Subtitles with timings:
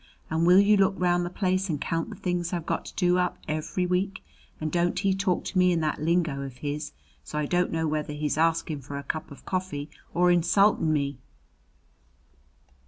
[0.31, 3.19] And will you look round the place and count the things I've got to do
[3.19, 4.23] up every week?
[4.59, 6.93] And don't he talk to me in that lingo of his,
[7.23, 11.19] so I don't know whether he's askin' for a cup of coffee or insultin' me?"